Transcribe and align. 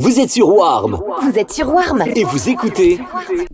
Vous 0.00 0.20
êtes 0.20 0.30
sur 0.30 0.48
Warm 0.48 1.00
Vous 1.22 1.36
êtes 1.36 1.50
sur 1.50 1.74
Warm 1.74 2.04
et 2.14 2.22
vous 2.22 2.48
écoutez 2.48 3.00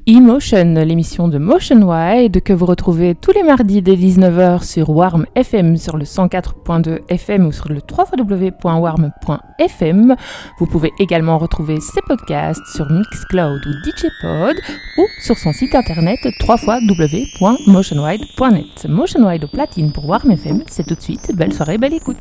Emotion, 0.06 0.74
l'émission 0.74 1.26
de 1.26 1.38
Motion 1.38 1.80
Wide 1.80 2.42
que 2.42 2.52
vous 2.52 2.66
retrouvez 2.66 3.14
tous 3.14 3.32
les 3.32 3.42
mardis 3.42 3.80
dès 3.80 3.96
19h 3.96 4.62
sur 4.62 4.90
Warm 4.90 5.24
FM 5.34 5.78
sur 5.78 5.96
le 5.96 6.04
104.2 6.04 6.98
FM 7.08 7.46
ou 7.46 7.52
sur 7.52 7.70
le 7.70 7.80
www.warm.fm. 7.80 10.16
Vous 10.58 10.66
pouvez 10.66 10.92
également 10.98 11.38
retrouver 11.38 11.80
ses 11.80 12.02
podcasts 12.06 12.66
sur 12.76 12.90
Mixcloud 12.90 13.66
ou 13.66 13.70
DJpod 13.82 14.60
ou 14.98 15.06
sur 15.22 15.38
son 15.38 15.54
site 15.54 15.74
internet 15.74 16.20
www.motionwide.net. 16.46 18.86
Motion 18.90 19.26
Wide 19.26 19.44
au 19.44 19.48
platine 19.48 19.92
pour 19.92 20.06
Warm 20.06 20.30
FM, 20.32 20.62
c'est 20.66 20.86
tout 20.86 20.94
de 20.94 21.00
suite. 21.00 21.34
Belle 21.34 21.54
soirée, 21.54 21.78
belle 21.78 21.94
écoute. 21.94 22.18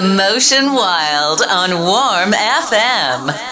Motion 0.00 0.74
Wild 0.74 1.42
on 1.50 1.70
Warm 1.80 2.30
FM. 2.32 3.47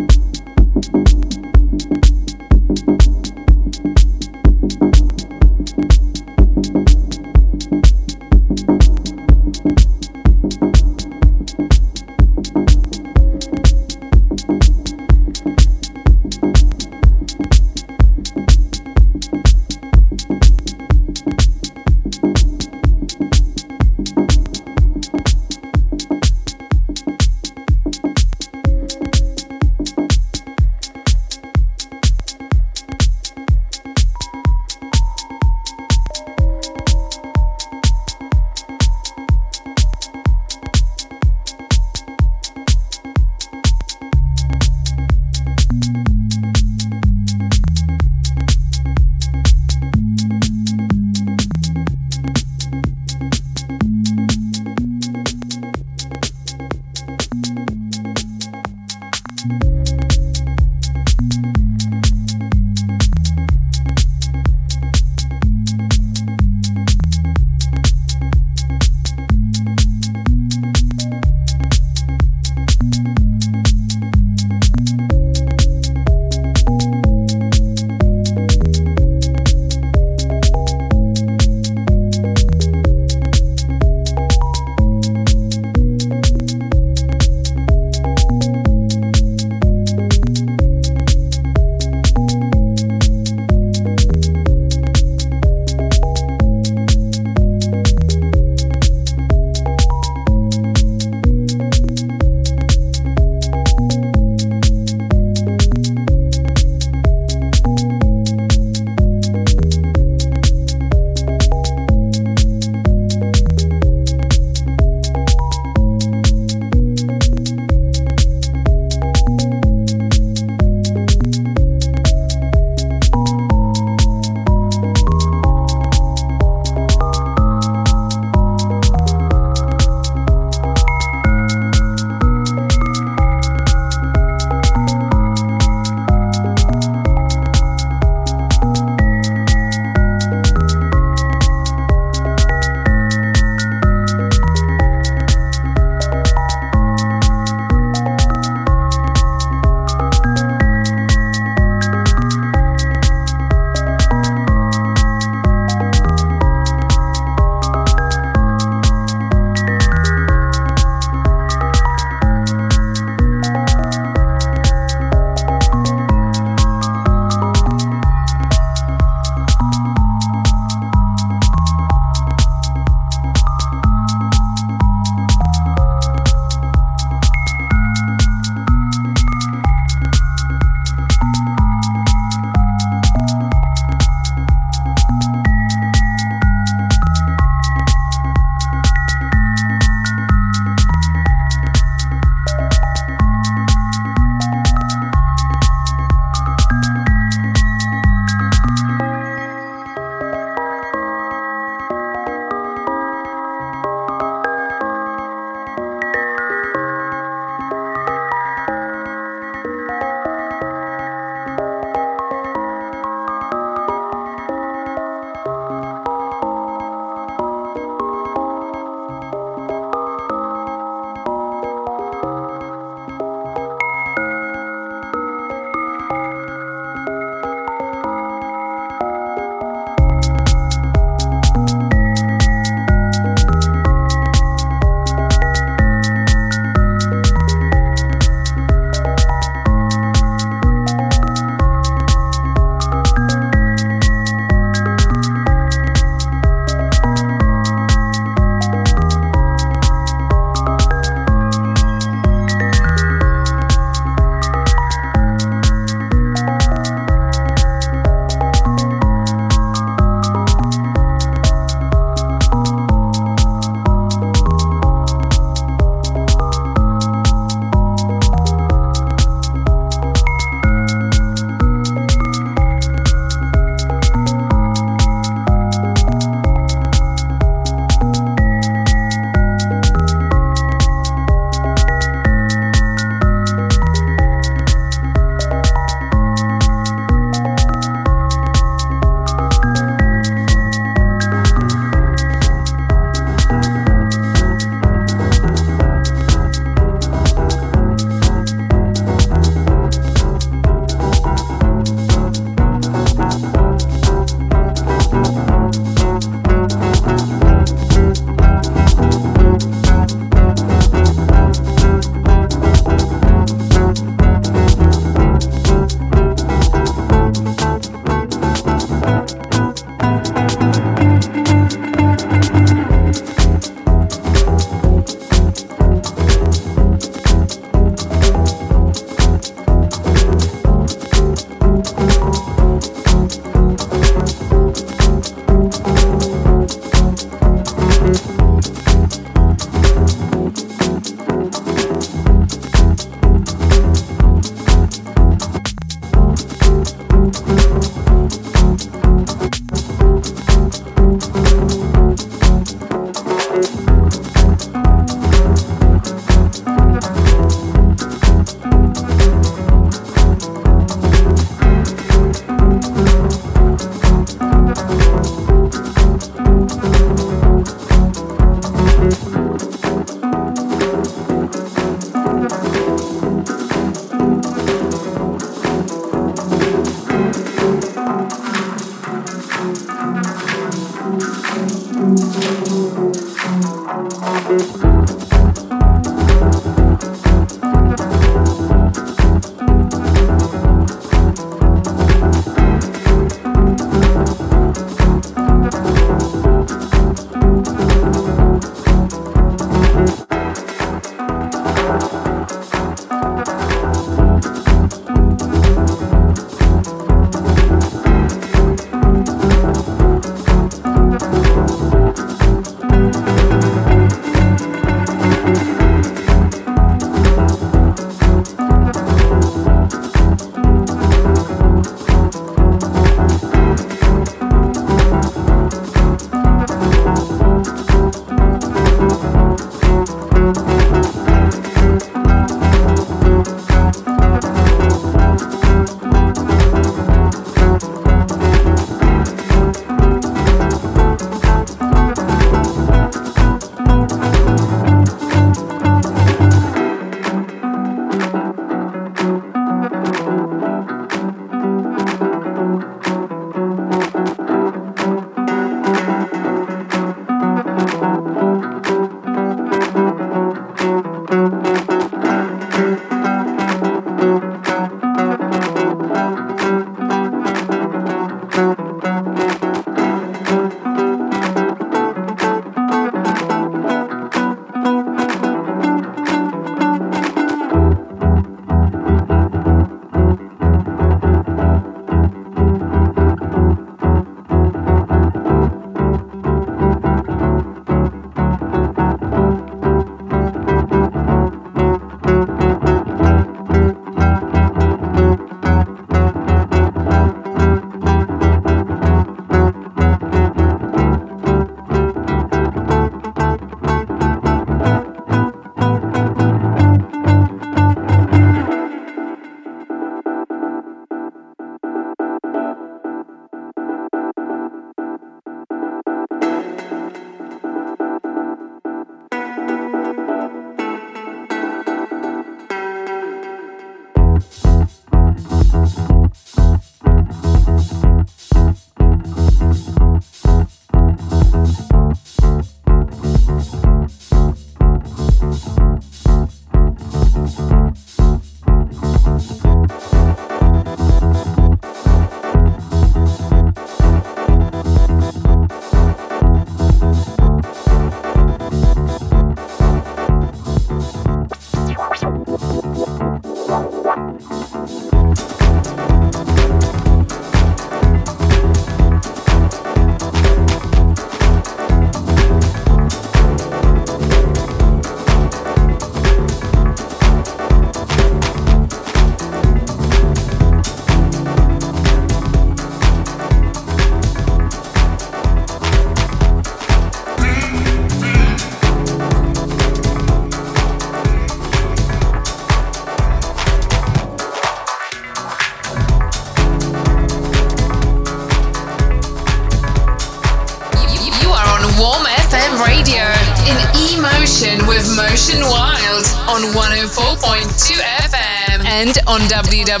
On 599.26 599.40
www.warm.fm. 599.48 600.00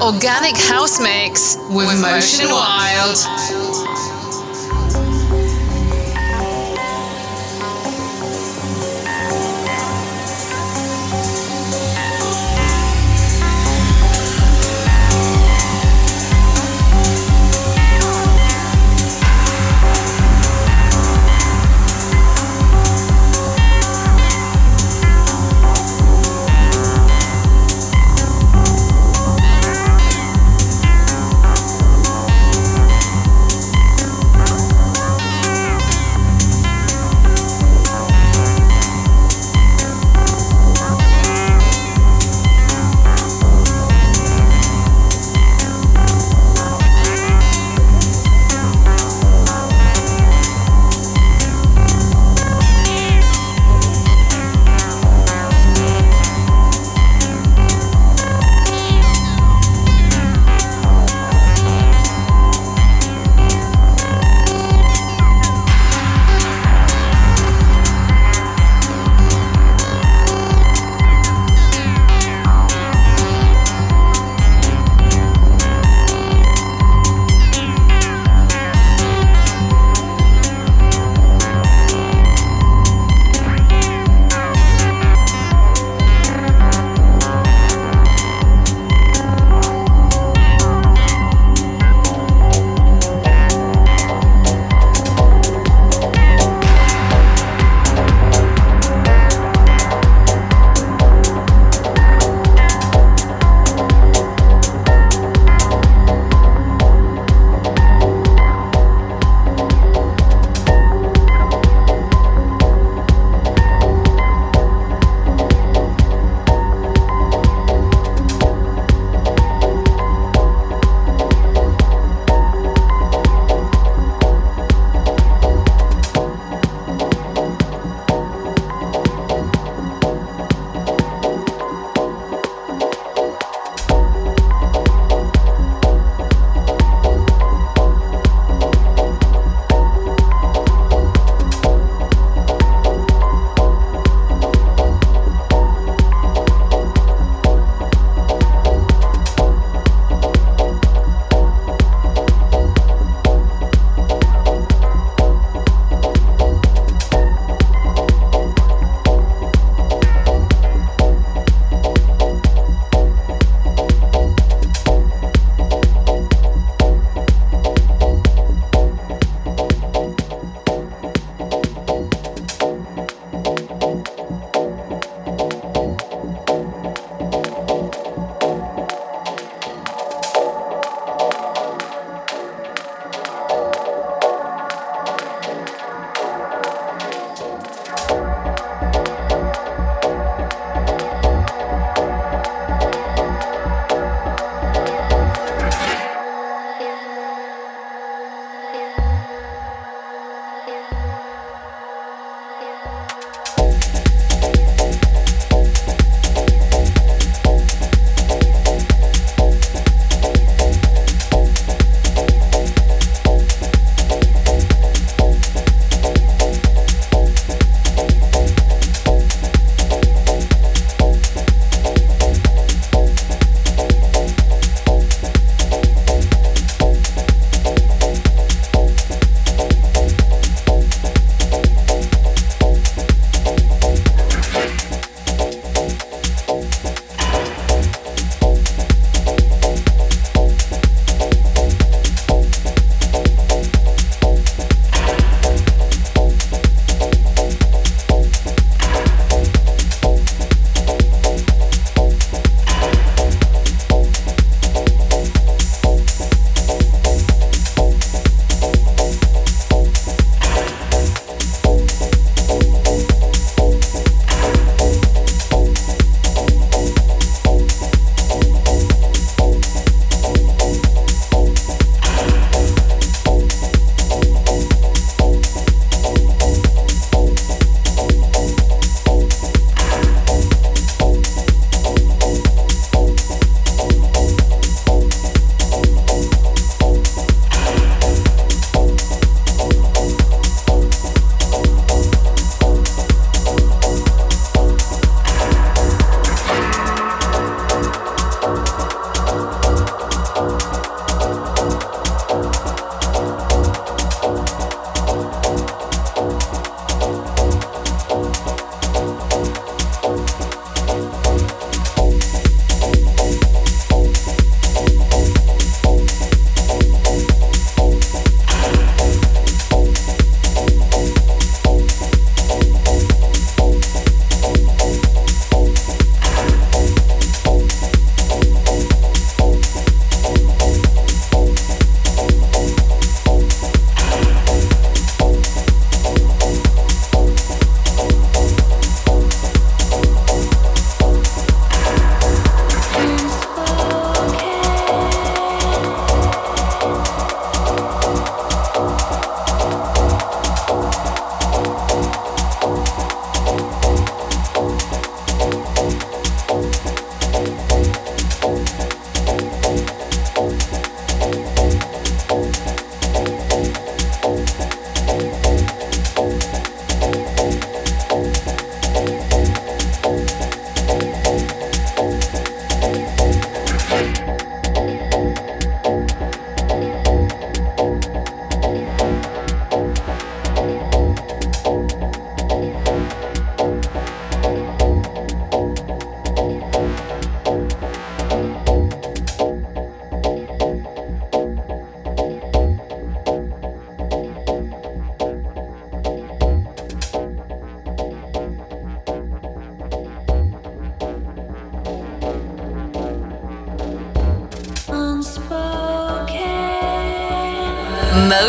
organic 0.00 0.56
house 0.56 0.98
mix 1.00 1.56
with 1.68 2.00
Motion 2.00 2.48
Wild. 2.48 3.59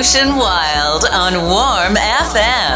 Motion 0.01 0.35
Wild 0.35 1.05
on 1.11 1.33
Warm 1.45 1.93
FM. 1.93 2.70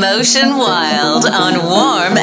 Motion 0.00 0.56
Wild 0.56 1.26
on 1.26 1.64
Warm 1.66 2.16